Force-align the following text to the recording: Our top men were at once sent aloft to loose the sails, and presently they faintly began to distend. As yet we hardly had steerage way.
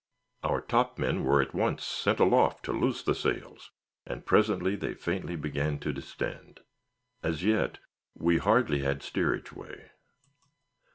Our 0.43 0.61
top 0.61 0.97
men 0.97 1.23
were 1.23 1.43
at 1.43 1.53
once 1.53 1.83
sent 1.85 2.19
aloft 2.19 2.65
to 2.65 2.71
loose 2.73 3.03
the 3.03 3.13
sails, 3.13 3.69
and 4.03 4.25
presently 4.25 4.75
they 4.75 4.95
faintly 4.95 5.35
began 5.35 5.77
to 5.77 5.93
distend. 5.93 6.61
As 7.21 7.43
yet 7.43 7.77
we 8.15 8.39
hardly 8.39 8.79
had 8.79 9.03
steerage 9.03 9.51
way. 9.51 9.91